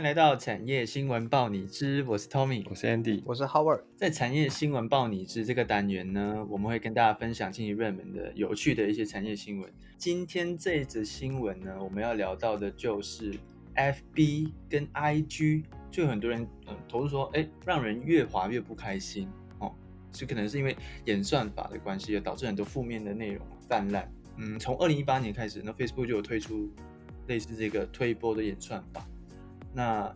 [0.00, 3.82] 迎来到产业新闻报你知，我是 Tommy，我是 Andy，我是 Howard。
[3.96, 9.70] 在产业新闻报你知这个单元呢，我们会跟大家分享近期热门的、有趣的一些产业新闻。
[9.98, 13.34] 今天这一则新闻呢，我们要聊到的就是
[13.76, 19.70] FB 跟 IG，就很多人嗯投诉说，哎，让人越滑越不开心哦，
[20.10, 24.10] 就可能是因为演算法的关系，导致很多负面的内容泛滥。
[24.38, 26.70] 嗯，从二零一八年开始，那 Facebook 就有推出
[27.26, 29.06] 类似这个推波的演算法。
[29.72, 30.14] 那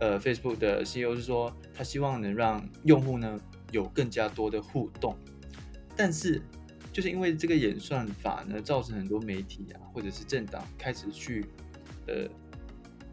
[0.00, 3.38] 呃，Facebook 的 CEO 是说，他希望能让用户呢
[3.70, 5.16] 有更加多的互动，
[5.96, 6.42] 但是
[6.92, 11.46] 就是因为这个演算法呢，造成很多媒体啊或者是政党开始去
[12.08, 12.26] 呃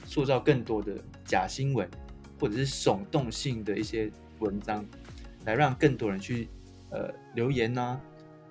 [0.05, 1.88] 塑造更多的假新闻
[2.40, 4.85] 或者是耸动性的一些文章，
[5.46, 6.48] 来让更多人去
[6.90, 7.99] 呃留言呐，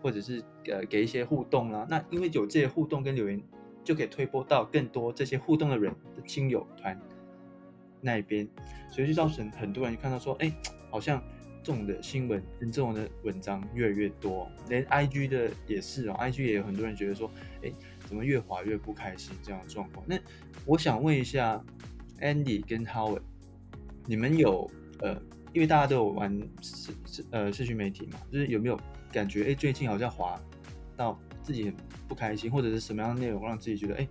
[0.01, 1.87] 或者是呃给一些互动啦。
[1.91, 3.43] 那因为有这些互动跟留言。
[3.89, 7.01] 就可以推播到更多这些互动的人的亲友团
[8.03, 8.47] 那一边，
[8.91, 10.53] 所以就造成很多人看到说，哎，
[10.91, 11.23] 好像
[11.63, 17.31] 这种的新闻跟这种的文章越来越多，连 IG 的也是哦，IG 也有很多人觉得说，
[17.63, 20.05] 哎，怎么越滑越不开心这样的状况。
[20.07, 20.19] 那
[20.67, 21.65] 我想问一下
[22.21, 23.23] Andy 跟 Howard，
[24.05, 25.15] 你们有呃，
[25.55, 28.79] 因为大家都有玩社社呃社群媒体嘛，就是有没有
[29.11, 30.39] 感觉，哎，最近好像滑
[30.99, 31.19] 到。
[31.41, 31.75] 自己
[32.07, 34.07] 不开心，或者是什么样的内容让自己觉得，哎，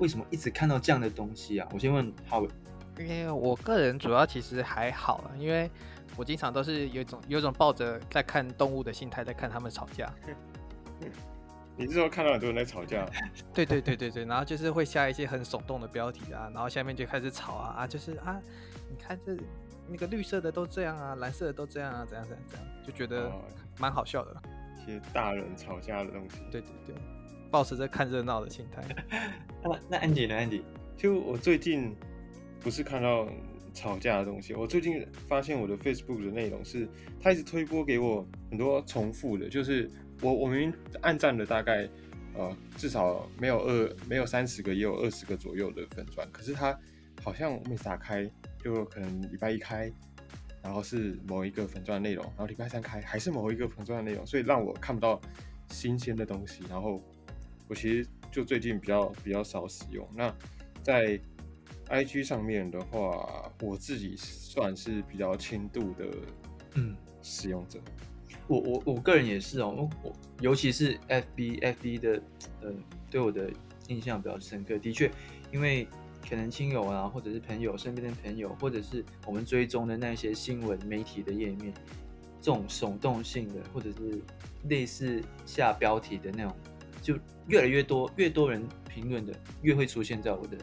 [0.00, 1.68] 为什么一直看到这样的东西啊？
[1.72, 2.50] 我先问 Howard，
[2.98, 5.70] 因为我个人主要其实还好了，因为
[6.16, 10.12] 我经常都是有一种有一种抱着在看动物的心态在看他们吵架。
[11.78, 13.08] 你是说看到很多人在吵架？
[13.54, 18.40] 对对对对对，然后就是会下一些很耸动的标题啊，然后下面就开始吵啊啊，就是啊，
[18.90, 19.36] 你看这
[19.86, 23.30] 那个绿色的都这样啊，蓝色的都这样啊，怎样怎样怎样，就觉得
[23.78, 24.42] 蛮好笑的。
[24.42, 26.94] 一些大人吵架的东西，对对对，
[27.50, 28.82] 保持着看热闹的心态。
[29.62, 30.62] 那那 Andy 呢？Andy，
[30.96, 31.94] 就我最近
[32.60, 33.28] 不是看到
[33.74, 36.88] 吵架的东西，我最近发现我的 Facebook 的内容是，
[37.20, 39.90] 他一直推播给我很多重复的，就是
[40.20, 41.88] 我我明明按赞了大概
[42.34, 46.78] 呃至少没有二没有三十个，也有二十个左右的粉钻，可是他
[47.22, 48.30] 好像每打开
[48.62, 49.92] 就可能礼拜一开。
[50.62, 55.20] 然后是某一个粉钻的内容，然后礼拜三开还是某一个粉钻的内容，所以让我看不到
[55.68, 56.62] 新鲜的东西。
[56.70, 57.02] 然后
[57.68, 60.08] 我其实就最近比较比较少使用。
[60.14, 60.34] 那
[60.82, 61.18] 在
[61.88, 66.06] IG 上面的话，我自己算是比较轻度的
[66.74, 67.80] 嗯使用者。
[68.48, 72.22] 我我我个人也是哦，我我尤其是 FB，FB 的
[72.60, 72.72] 呃
[73.10, 73.50] 对我的
[73.88, 74.78] 印象比较深刻。
[74.78, 75.10] 的确，
[75.52, 75.86] 因为
[76.28, 81.72] 可能亲友啊，或者是朋友身边的朋友，或者是我们追踪的那些新闻媒体的页面，
[82.40, 84.22] 这种耸动性的，或者是
[84.68, 86.56] 类似下标题的那种，
[87.02, 87.18] 就
[87.48, 90.56] 越来越多，越多人评论的，越会出现在我的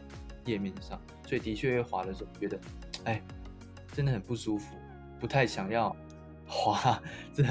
[0.44, 1.00] 页面上。
[1.26, 2.58] 所以的确，越滑的时候觉得，
[3.04, 3.22] 哎，
[3.92, 4.74] 真的很不舒服，
[5.20, 5.94] 不太想要
[6.50, 7.00] 滑
[7.32, 7.42] 这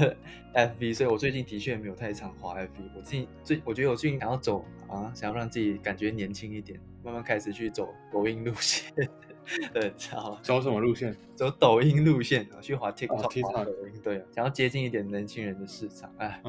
[0.54, 0.94] FB。
[0.94, 2.68] 所以我最近的确没有太常滑 FB。
[2.94, 6.78] 我最近最，我觉得我最近想要走啊，想要让自己感觉年轻一点。
[7.02, 8.92] 慢慢开始去走抖音路线，
[9.72, 11.16] 对，好，走什么路线？
[11.34, 16.42] 走抖音路线啊，去滑 TikTok、抖音，对，想要接近一点年轻人的市场，哎，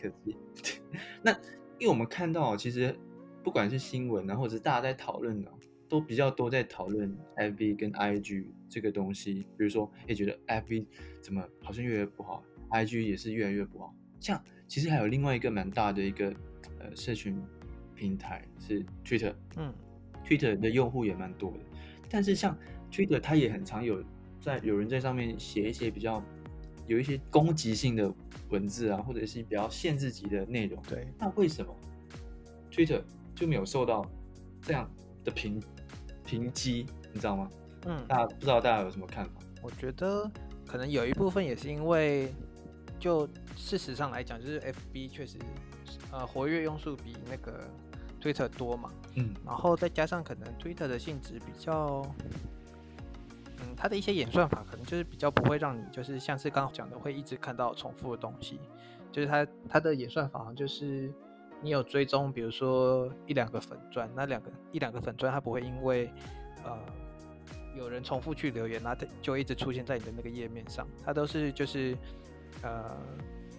[0.00, 0.36] 可惜。
[1.22, 1.32] 那
[1.80, 2.96] 因为我们看到，其实
[3.42, 5.50] 不管是新闻啊，或者是大家在讨论的，
[5.88, 9.46] 都比较多在讨论 FB 跟 IG 这个东西。
[9.56, 10.86] 比如说，也觉得 FB
[11.20, 13.94] 怎么好像越来越不好，IG 也是越来越不好。
[14.20, 16.34] 像其实还有另外一个蛮大的一个
[16.78, 17.40] 呃社群
[17.94, 19.72] 平台是 Twitter，嗯。
[20.24, 21.60] Twitter 的用户也蛮多的，
[22.10, 22.58] 但是像
[22.90, 24.02] Twitter，它也很常有
[24.40, 26.20] 在有人在上面写一些比较
[26.88, 28.12] 有一些攻击性的
[28.48, 30.82] 文字啊，或者是比较限制级的内容。
[30.88, 31.72] 对，那为什么
[32.72, 33.04] Twitter
[33.36, 34.04] 就没有受到
[34.60, 34.90] 这样
[35.22, 35.62] 的评
[36.26, 36.86] 评击？
[37.12, 37.48] 你知道吗？
[37.86, 39.30] 嗯，大家不知道大家有什么看法？
[39.62, 40.30] 我觉得
[40.66, 42.34] 可能有一部分也是因为，
[42.98, 43.26] 就
[43.56, 45.38] 事实上来讲，就是 FB 确实
[46.10, 47.64] 呃活跃用户比那个。
[48.18, 52.02] Twitter 多嘛，嗯，然后再加上可能 Twitter 的性质比较，
[53.60, 58.58] 嗯，它的一些演算法可能就是比较不会让你就是像是刚刚讲的会一直看到重复的东西，
[59.12, 61.12] 就是它它的演算法好像就是
[61.62, 66.10] 你有追踪，比如说一两个粉钻，那两个一两个粉钻它不会因为
[66.64, 66.78] 呃
[67.76, 71.96] 有人重复去留言，那它就一直出现在你的那个页面上，它都是就是
[72.62, 72.96] 呃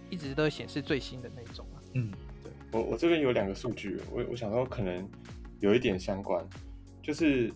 [0.09, 2.11] 一直都显示最新的那种啊，嗯。
[2.43, 5.09] 对我我这边有两个数据，我我想说可能
[5.59, 6.45] 有一点相关，
[7.01, 7.51] 就是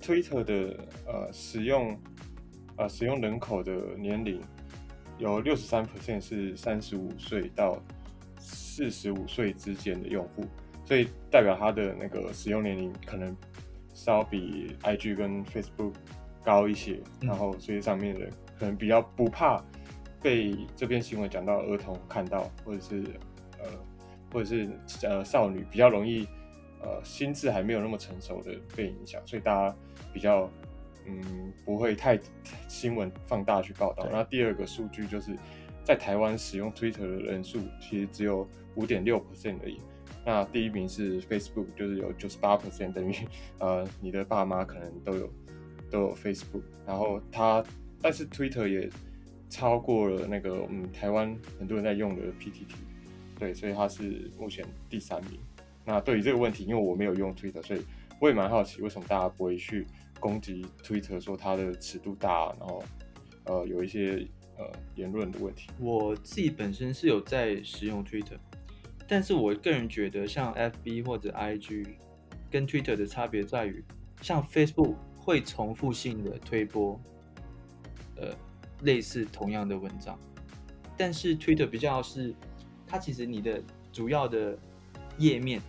[0.00, 1.98] Twitter 的呃使用
[2.76, 4.40] 呃使用人口的年龄
[5.18, 7.82] 有六十三 percent 是三十五岁到
[8.44, 10.44] 四十五岁之间的用户，
[10.84, 13.34] 所以代表他的那个使用年龄可能
[13.94, 15.94] 稍比 IG 跟 Facebook
[16.44, 18.26] 高一些，然后所以上面的
[18.58, 19.64] 可能比较不怕
[20.20, 23.02] 被这篇新闻讲到儿童看到，或者是
[23.58, 23.70] 呃，
[24.30, 24.68] 或者是
[25.02, 26.28] 呃少女比较容易
[26.82, 29.74] 呃心智还没有那么成熟的被影响，所以大家
[30.12, 30.50] 比较
[31.06, 32.20] 嗯不会太
[32.68, 34.06] 新闻放大去报道。
[34.12, 35.34] 那第二个数据就是
[35.84, 39.78] 在台湾使用 Twitter 的人数其实只有五点六 percent 而已。
[40.26, 43.14] 那第一名是 Facebook，就是有九十八 percent，等于
[43.58, 45.30] 呃你的爸妈可能都有
[45.90, 47.62] 都有 Facebook，然后它
[48.00, 48.88] 但是 Twitter 也
[49.50, 52.74] 超过了那个嗯台湾很多人在用的 PTT，
[53.38, 55.38] 对，所以它是目前第三名。
[55.84, 57.82] 那对于这个问题，因为我没有用 Twitter，所以
[58.18, 59.86] 我也蛮好奇为什么大家不会去
[60.18, 62.82] 攻击 Twitter，说它的尺度大，然后
[63.44, 64.26] 呃有一些
[64.56, 65.68] 呃言论的问题。
[65.78, 68.38] 我自己本身是有在使用 Twitter。
[69.06, 71.86] 但是我个人觉得，像 FB 或者 IG
[72.50, 73.84] 跟 Twitter 的差别在于，
[74.22, 76.98] 像 Facebook 会重复性的推播，
[78.16, 78.34] 呃，
[78.80, 80.18] 类似同样的文章，
[80.96, 82.34] 但是 Twitter 比较是，
[82.86, 83.62] 它其实你的
[83.92, 84.58] 主要的
[85.18, 85.60] 页面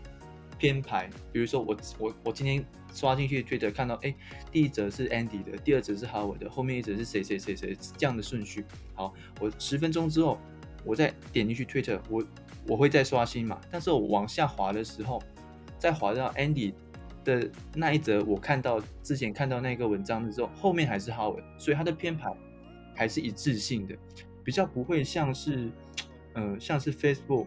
[0.58, 4.16] 编排，比如说我我我今天刷进去 Twitter 看到，哎，
[4.52, 8.66] 第一则是 Andy 的，第二则是 Howard 的，后面一则是谁谁谁谁这样的顺序。
[8.94, 10.40] 好，我十分钟之后，
[10.84, 12.26] 我再点进去 Twitter，我。
[12.68, 15.22] 我会再刷新嘛，但是我往下滑的时候，
[15.78, 16.74] 再滑到 Andy
[17.24, 22.36] 的那一则，我看到之前看到那个文章的时候，后面还是 Howard，所以它的编排
[22.96, 23.96] 还是一致性的，
[24.44, 25.70] 比较不会像是，
[26.34, 27.46] 呃，像是 Facebook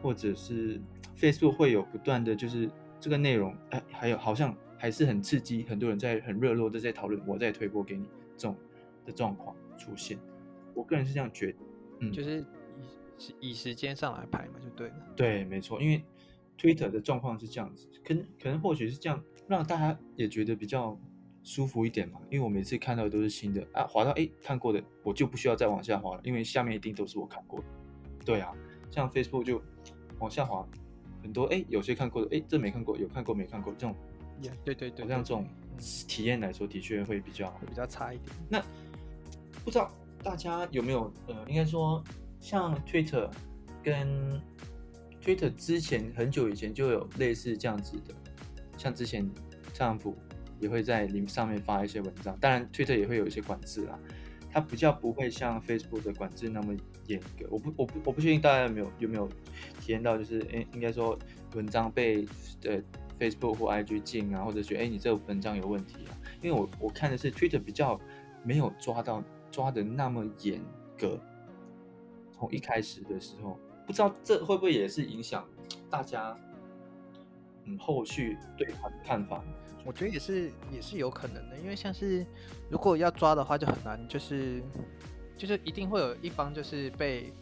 [0.00, 0.80] 或者是
[1.20, 4.56] Facebook 会有不断的就是这个内容，哎，还有好像
[4.86, 8.06] 还是很刺激，很多人在很热络的在讨论，我再推播给你
[8.36, 8.56] 这种
[9.04, 10.16] 的状况出现，
[10.74, 11.58] 我个人是这样觉得，
[12.02, 12.44] 嗯，就是。
[13.40, 14.94] 以时间上来排嘛，就对了。
[15.16, 16.04] 对，没错，因为
[16.58, 20.96] Twitter 的状况是这样子，可能可能或许是这样，让大家也觉得比较
[21.42, 22.20] 舒服一点嘛。
[22.30, 27.66] 因为我每次看到的都是新的啊，滑到哎看过的，我就不需要再往下滑了，因为下面一定都是我看过的。
[28.24, 28.52] 对啊，
[28.90, 29.62] 像 Facebook 就
[30.18, 30.68] 往下滑，
[31.22, 33.96] 很多哎有些看过的，哎这没看过，有看过没看过这种。
[34.64, 35.46] 对对对，像这种
[36.08, 38.28] 体验来说，的确会比较比较差一点。
[38.48, 38.62] 那
[39.64, 39.90] 不知道
[40.22, 42.02] 大家有没有呃，应该说。
[42.38, 43.28] 像 Twitter
[43.82, 44.40] 跟
[45.20, 48.14] Twitter 之前很久以前就有类似这样子的，
[48.78, 49.28] 像之前
[49.74, 50.16] 特朗普
[50.60, 53.98] 也会在里上面发一些文章，当然 Twitter 也会有一些管制啦，
[54.52, 56.72] 它比较不会像 Facebook 的管制那么
[57.08, 57.48] 严格。
[57.50, 59.28] 我不我不我不确定大家有没有有没有
[59.80, 61.18] 体验到，就是诶应该说
[61.54, 62.24] 文章被
[62.64, 62.80] 呃
[63.18, 68.00] Facebook 或 IG 进啊，或者觉得哎你这个文章有问题啊，因为我我看的是 Twitter 比较
[68.42, 70.60] 没有抓到抓的那么严
[70.98, 71.18] 格。
[72.38, 75.42] 从一开始的时候，不知道这会不会也是影响
[75.88, 76.36] 大家，
[77.64, 79.42] 嗯，后续对他的看法？
[79.86, 81.56] 我觉得也是，也是有可能的。
[81.56, 82.26] 因为像是
[82.68, 84.62] 如果要抓的话，就很难，就是
[85.38, 87.32] 就是一定会有一方就是被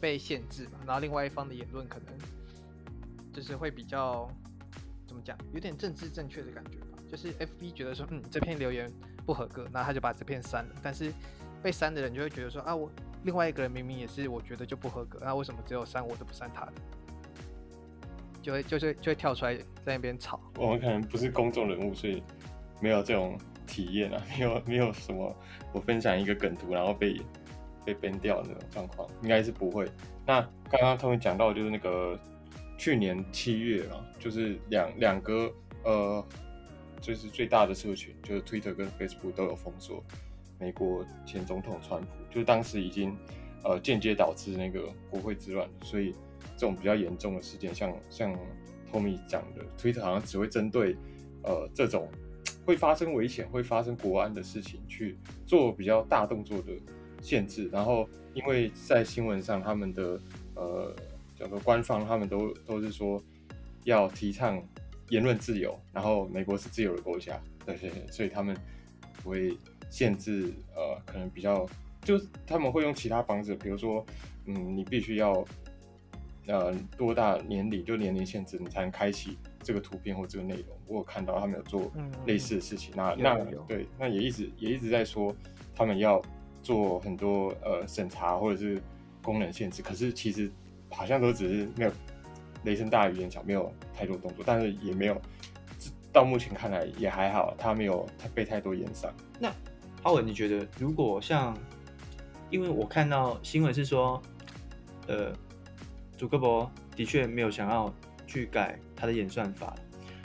[0.00, 2.12] 被限制嘛，然后另外一方的言论可能
[3.32, 4.28] 就是会比较
[5.22, 6.98] 讲，有点政治正确的感觉吧。
[7.10, 8.90] 就是 F B 觉得说，嗯，这篇留言
[9.26, 10.74] 不合格，那他就把这篇删了。
[10.82, 11.12] 但是
[11.62, 12.90] 被删的人就会觉得说，啊，我。
[13.22, 16.72] 另外一个人明明也是，我觉得就不合格，那为什么只有删我的不删他的？
[18.40, 20.40] 就会就是就会跳出来在那边吵。
[20.56, 22.22] 我们可能不是公众人物，所以
[22.80, 25.36] 没有这种体验啊， 没有没有什么
[25.74, 27.20] 我分享一个梗图然后被
[27.84, 29.86] 被 ban 掉那种状况，应该是不会。
[30.24, 32.18] 那刚刚他们讲到就是那个
[32.80, 35.52] 去年七月啊，就是两两个
[35.84, 36.26] 呃，
[36.98, 40.02] 就是最大的社群，就是 Twitter 跟 Facebook 都有封锁。
[40.58, 43.14] 美国前总统川普就是当时已经，
[43.64, 46.14] 呃，间接导致那个国会之乱，所以
[46.56, 48.34] 这种比较严重的事件，像像
[48.90, 50.96] Tommy 讲的，Twitter 好像只会针对，
[51.42, 52.08] 呃，这种
[52.64, 56.72] 会发生危险、会发生国安的事情去做比较大动作的
[57.20, 57.68] 限制。
[57.70, 60.18] 然后，因为在新闻上，他们的
[60.54, 60.96] 呃，
[61.40, 63.20] 叫做官方，他们都都是说
[63.84, 64.62] 要提倡
[65.08, 68.56] 言论自由，然后美国是自由的国家，对对， 所以他们
[69.22, 69.56] 不会。
[69.92, 71.68] 限制呃，可能比较
[72.04, 74.06] 就是他们会用其他方式，比如说，
[74.46, 75.44] 嗯，你必须要
[76.46, 80.66] 呃多大年龄，就年龄限制，你才能开启这个图片或这个内容。
[80.86, 81.90] 我有看到他们有做
[82.24, 83.34] 类似的事情，那那
[83.66, 85.34] 对，那也一直也一直在说
[85.74, 86.22] 他们要
[86.62, 88.80] 做很多呃审查或者是
[89.20, 90.48] 功能限制，可是其实
[90.90, 91.92] 好像都只是没有
[92.64, 95.20] 雷声大雨点小，没有太多动作，但是也没有
[96.12, 99.12] 到目前看来也还好，他没有太被太多延上。
[99.38, 99.52] 那
[100.02, 101.56] 阿文，你觉得如果像，
[102.50, 104.20] 因为我看到新闻是说，
[105.06, 105.32] 呃，
[106.16, 107.92] 祖克伯的确没有想要
[108.26, 109.74] 去改他的演算法，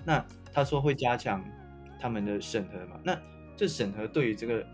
[0.03, 1.43] 那他说会加强
[2.00, 3.00] 他们的审核嘛。
[3.03, 3.17] 那
[3.55, 4.65] 这审核对于这个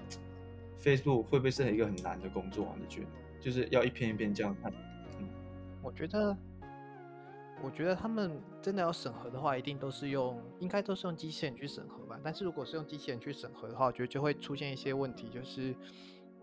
[0.81, 2.75] Facebook 会不会是一个很难的工作啊？
[2.79, 3.07] 你觉得？
[3.41, 4.71] 就是要一篇一篇这样看？
[5.81, 6.37] 嗯，我觉得，
[7.63, 12.19] 我觉得他们真的要审核的话，一定都是用，应该都是用机器人去审核吧。
[12.23, 15.75] 但是如果是用机器人去审核的话，我觉得就会出现一些问题，就是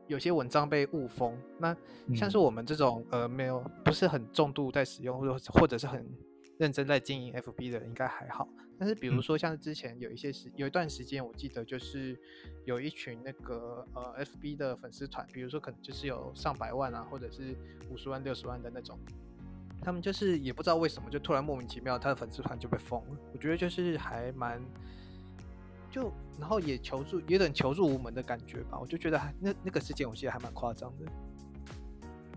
[0.06, 1.36] 有些文章被误封。
[1.58, 1.76] 那
[2.14, 6.04] 像是我们这种呃没有不是很重度在使用，或者或者是很
[6.58, 8.48] 认真在经营 FB 的人，应该还好。
[8.80, 12.16] 但是比如说像之前有一些时有一段时间，我记得就是
[12.64, 17.56] 有一群那个呃 FB 的粉丝团，比如说可能就是有上百万啊，或者是
[17.90, 18.96] 五十万、六十万的那种，
[19.80, 23.16] 他们就是也不知道为什么就突然莫名其妙他的粉丝团就被封了。
[23.32, 24.60] 我觉得就是还蛮
[25.90, 28.78] 就然后也求助有点求助无门的感觉吧。
[28.80, 31.10] 我就觉得还那那个事件我记得还蛮夸张的。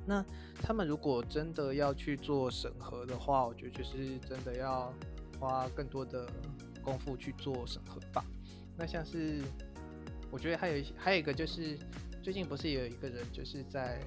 [0.05, 0.25] 那
[0.62, 4.93] 他们如果真的要去做审核的话，我觉得就是真的要。
[5.39, 6.27] 花更多的
[6.83, 8.24] 功夫去做审核吧。
[8.77, 9.41] 那像是，
[10.29, 11.79] 我觉得还有一些，还有一个就是，
[12.21, 14.00] 最近不是也有一个人就是在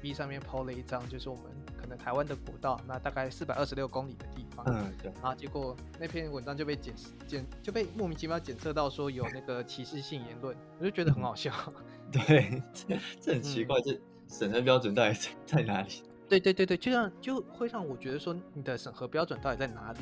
[0.00, 1.46] FB 上面 PO 了一张，就是我们
[1.90, 5.12] 能台湾的国道，那大概四百二十六公里的地方，嗯，对。
[5.20, 6.94] 然后结果那篇文章就被检
[7.26, 11.52] 检就被莫名其妙检测到说有那个歧视性言论，我就觉得很好笑。
[12.10, 16.02] 对， 这这很奇怪，这审核标准到底在在哪里？
[16.28, 19.98] 对对对对，就让就会让我觉得说你的审核标准到底在哪里？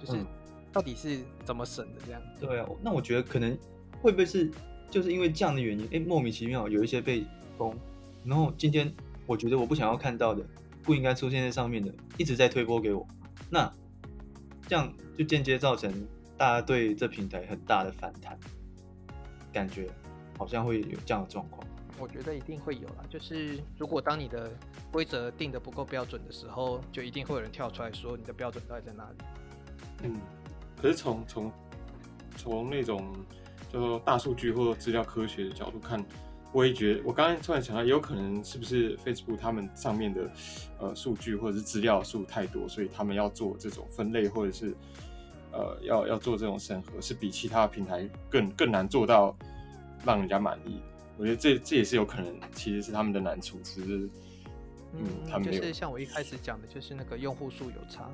[0.00, 0.24] 就是
[0.72, 2.22] 到底是怎么审的这样？
[2.40, 3.56] 对啊，那我觉得可能
[4.00, 4.50] 会不会是
[4.90, 5.88] 就是因为这样的原因？
[5.92, 7.24] 哎，莫名其妙有一些被
[7.58, 7.76] 封，
[8.24, 8.92] 然后今天
[9.26, 10.44] 我觉得我不想要看到的，
[10.82, 13.06] 不应该出现在上面的，一直在推波给我，
[13.48, 13.72] 那
[14.66, 15.92] 这样就间接造成
[16.36, 18.38] 大家对这平台很大的反弹，
[19.52, 19.88] 感觉
[20.38, 21.66] 好像会有这样的状况。
[21.98, 24.50] 我觉得一定会有啦，就是如果当你的
[24.90, 29.16] 规则定的不够标准的时候，就一定会有人跳出来说你的标准到底在哪里。
[30.02, 30.20] 嗯，
[30.80, 31.52] 可是从从
[32.36, 33.14] 从那种
[33.72, 36.04] 叫做大数据或者资料科学的角度看，
[36.52, 40.30] 我也觉得，我刚刚突然想到，也有可能是不是 Facebook 他们上面的
[40.78, 44.74] 呃数据或者是资料数太多，所以他们要做这种分类，或者是
[45.52, 49.34] 呃要要做这种审核，是比其他平台更更难做到
[50.04, 50.78] 让人家满意。
[51.16, 54.08] 我觉得这这也是有可能，其实是他们的难处，只是
[54.94, 58.10] 嗯，他们就是像我一开始讲的，就是那个用户数有差。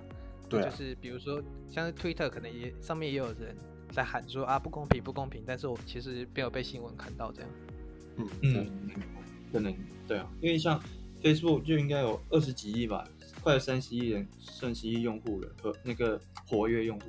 [0.49, 3.57] 对，就是比如说，像是 Twitter 可能也上面也有人
[3.91, 7.51] 在喊说啊不公平不公平，但是我其实没有被新闻看到这样。
[8.19, 8.93] 嗯嗯，
[9.53, 9.75] 可能
[10.07, 10.81] 对啊，因为像
[11.23, 13.07] Facebook 就应该有二十几亿吧，
[13.43, 17.07] 快三十亿人，三十亿用户了和那个活跃用户，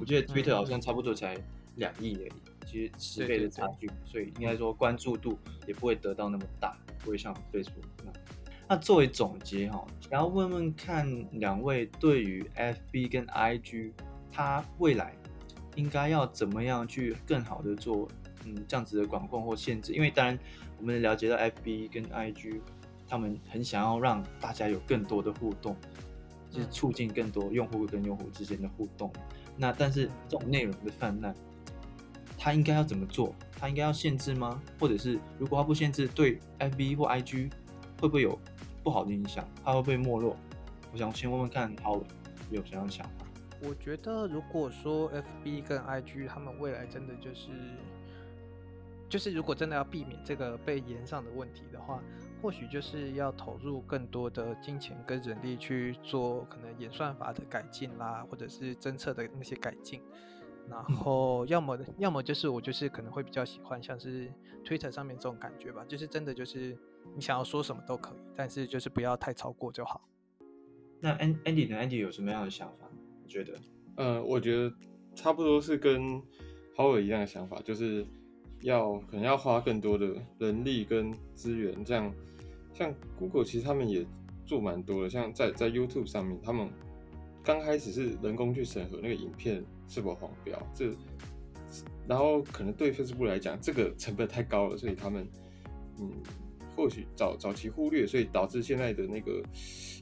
[0.00, 1.36] 我觉得 Twitter 好像差不多才
[1.76, 2.32] 两亿而已，
[2.66, 8.12] 其实十倍的差距，所以应该说关注度也不会得到那么大，不会像 Facebook 那。
[8.70, 11.08] 那作为总结哈，想要问问看
[11.40, 13.92] 两位对于 FB 跟 IG，
[14.30, 15.16] 它未来
[15.74, 18.06] 应该要怎么样去更好的做
[18.44, 19.92] 嗯这样子的管控或限制？
[19.92, 20.38] 因为当然
[20.78, 22.60] 我们了解到 FB 跟 IG，
[23.08, 25.76] 他们很想要让大家有更多的互动，
[26.50, 29.12] 就是促进更多用户跟用户之间的互动。
[29.56, 31.34] 那但是这种内容的泛滥，
[32.36, 33.34] 它应该要怎么做？
[33.58, 34.62] 它应该要限制吗？
[34.78, 37.50] 或者是如果它不限制，对 FB 或 IG
[38.00, 38.38] 会不会有？
[38.84, 40.34] 不好的影响，它会不会没落。
[40.92, 42.00] 我想先问问看，好
[42.50, 43.26] 有什样想法？
[43.60, 47.48] 我觉得，如果说 FB 跟 IG 他们未来真的就是，
[49.08, 52.02] 就是如果真的要避免这个被延上的问题的话，
[52.42, 60.00] 或许就是要投入更多的金钱跟人力去做可能演算法的改进啦，或者是侦测的那些改进。
[60.68, 64.30] 然后，要么要么就是我就是可能会比较喜欢像是
[64.64, 66.76] Twitter 上面这种感觉吧，就是真的就是。
[67.14, 70.06] 你想要说什么都可以，但是就是不要太超过就好。
[71.00, 72.86] 那 Andy 呢？Andy 有什么样的想法？
[73.24, 73.58] 你觉得？
[73.96, 74.70] 呃，我觉得
[75.14, 76.22] 差不多是跟
[76.76, 78.06] Howard 一样的想法，就是
[78.62, 81.84] 要可能要花更多的人力跟资源。
[81.84, 82.12] 这样，
[82.72, 84.06] 像 Google 其实他们也
[84.46, 86.68] 做蛮多的，像在在 YouTube 上面，他们
[87.42, 90.90] 刚开始是人工去审核那个影片是否黄标，这
[92.08, 95.26] 然后可能对 Facebook 来讲，这个成本太高了，所以他们
[96.00, 96.10] 嗯。
[96.76, 99.42] 或许早早期忽略，所以导致现在的那个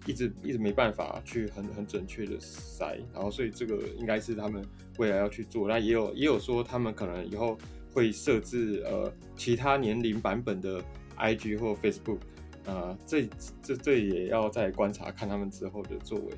[0.06, 4.62] 一直一直没办法去很很准确的筛，然后所以这个应该是他们
[4.98, 5.66] 未来要去做。
[5.66, 7.56] 那也有也有说他们可能以后
[7.96, 10.82] 会设置呃其他年龄版本的
[11.16, 12.18] IG 或 Facebook，
[12.66, 13.26] 啊这
[13.62, 16.34] 这这也要再观察看他们之后的作为。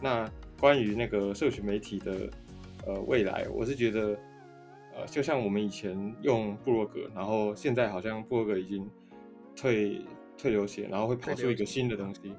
[0.00, 0.26] 那
[0.58, 2.30] 关于那个社群媒体的
[2.86, 4.18] 呃未来，我是觉得
[4.96, 8.88] 呃就像我们以前用布洛格，然后现在好像布洛格已经。
[9.54, 10.00] 退
[10.38, 12.32] 退流行，然后会跑出一个新的东西，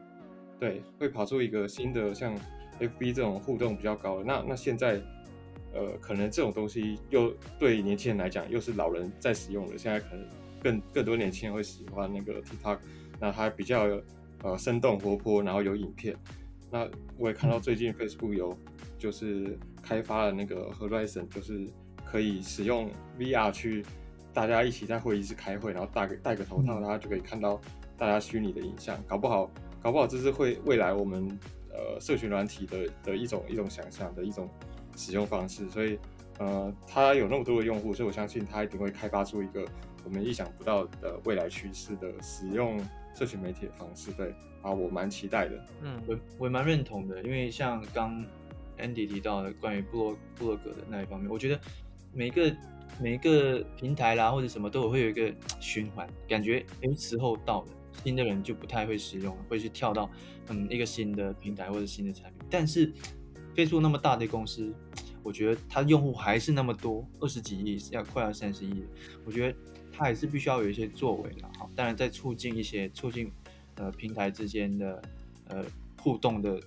[0.60, 2.36] 对，会跑出一个新的像
[2.80, 4.24] FB 这种互动比较高的。
[4.24, 5.00] 那那现在，
[5.74, 10.26] 呃，可能这种东西又对年轻人来讲又是老人在使用的，现在可能
[10.62, 12.78] 更更多年轻人会喜欢那个 TikTok，
[13.20, 14.00] 那它比较
[14.44, 16.16] 呃生动活泼，然后有影片。
[16.70, 16.88] 那
[17.18, 18.56] 我也看到最近 Facebook 有
[19.00, 21.68] 就是开发了那个 Horizon，就是
[22.06, 23.84] 可以使用 VR 去
[24.32, 27.60] 大家一起在会议室开会，然后戴个戴个头套，大家就可以看到
[27.98, 28.96] 大家虚拟的影像。
[29.08, 29.52] 搞不好，
[29.82, 31.28] 搞不好这是会未来我们
[31.72, 34.48] 呃社群软体的的一种一种想象的一种。
[34.96, 35.98] 使用方式，所以，
[36.40, 39.66] 呃，它有那么多的用户，所以我相信它一定会开发出一个
[40.04, 42.80] 我们意想不到的未来趋势的使用
[43.16, 44.12] 社群媒体的方式。
[44.12, 45.66] 对，啊，我蛮期待的。
[45.82, 48.26] 嗯，我我蛮认同的，因为像刚
[48.78, 51.60] Andy 提到的关于布洛布洛格的那一方面，我觉得
[52.14, 52.56] 每个
[53.02, 57.68] 每个平台啦或者什么都有会有一个循环，感觉哎时候到了，
[58.04, 60.10] 新的人就不太会使用了，会去跳到
[60.50, 62.92] 嗯一个新的平台或者新的产品，但是。
[63.56, 64.74] 飞速那么大的公司，
[65.22, 68.84] 我觉得它用户还是那么多，二十几亿，要快要三十亿。
[69.26, 69.58] 我觉得
[69.92, 73.32] 它还是必须要有一些作为的，好，当然在促进一些促进
[73.76, 75.02] 呃平台之间的
[75.48, 75.64] 呃
[76.02, 76.60] 互动的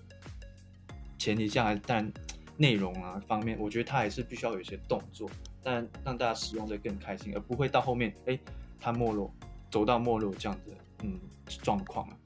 [1.18, 2.12] 前提下，当然
[2.56, 5.28] 内容啊方面，我觉得它还是必须要有一些动作，
[5.62, 8.38] 但让大家使用的更开心，而不会到后面哎
[8.78, 9.32] 它没落，
[9.70, 11.18] 走到没落这样的嗯
[11.62, 12.16] 状况了。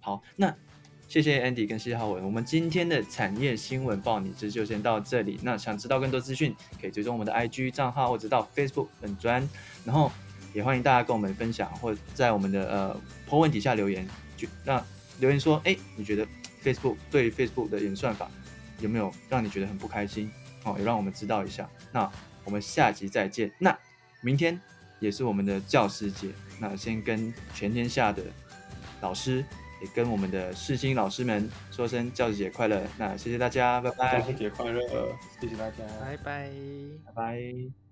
[0.00, 0.54] 好，那。
[1.10, 5.40] 谢谢 Andy 跟谢浩文，我们今天的产业新闻报你知就先到这里。
[5.42, 9.42] 那想知道更多资讯，可以追踪我们的 IG 账号或者到 Facebook 粉专，
[9.84, 10.12] 然后
[10.54, 14.80] 也欢迎大家跟我们分享，或在我们的呃 po 文底下留言，就那
[15.18, 16.24] 留言说，哎，你觉得
[16.62, 18.30] Facebook 对 Facebook 的演算法
[18.78, 20.30] 有没有让你觉得很不开心？
[20.62, 21.68] 哦，也让我们知道一下。
[21.90, 22.08] 那
[22.44, 23.50] 我们下集再见。
[23.58, 23.76] 那
[24.20, 24.60] 明天
[25.00, 26.28] 也是我们的教师节，
[26.60, 28.22] 那先跟全天下的
[29.00, 29.44] 老师。
[29.80, 34.20] 也跟我们的世新老师们说声教师节快乐，那谢谢大家，拜拜。
[34.20, 34.80] 教师节快乐，
[35.40, 36.50] 谢谢大家，拜拜，
[37.06, 37.89] 拜拜。